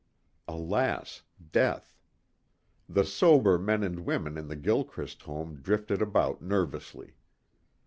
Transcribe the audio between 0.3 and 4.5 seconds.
Alas, death. The sober men and women in